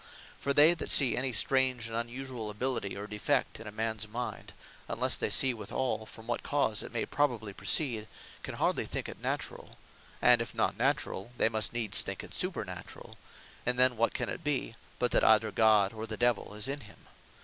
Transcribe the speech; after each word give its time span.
For 0.39 0.51
they 0.51 0.73
that 0.73 0.89
see 0.89 1.15
any 1.15 1.31
strange, 1.31 1.87
and 1.87 1.95
unusuall 1.95 2.49
ability, 2.49 2.97
or 2.97 3.05
defect 3.05 3.59
in 3.59 3.67
a 3.67 3.71
mans 3.71 4.07
mind; 4.07 4.51
unlesse 4.89 5.15
they 5.15 5.29
see 5.29 5.53
withall, 5.53 6.07
from 6.07 6.25
what 6.25 6.41
cause 6.41 6.81
it 6.81 6.91
may 6.91 7.05
probably 7.05 7.53
proceed, 7.53 8.07
can 8.41 8.55
hardly 8.55 8.87
think 8.87 9.07
it 9.07 9.21
naturall; 9.21 9.77
and 10.19 10.41
if 10.41 10.55
not 10.55 10.75
naturall, 10.75 11.29
they 11.37 11.49
must 11.49 11.71
needs 11.71 12.01
thinke 12.01 12.23
it 12.23 12.31
supernaturall; 12.31 13.15
and 13.63 13.77
then 13.77 13.95
what 13.95 14.15
can 14.15 14.27
it 14.27 14.43
be, 14.43 14.75
but 14.97 15.11
that 15.11 15.23
either 15.23 15.51
God, 15.51 15.93
or 15.93 16.07
the 16.07 16.17
Divell 16.17 16.55
is 16.55 16.67
in 16.67 16.79
him? 16.79 17.05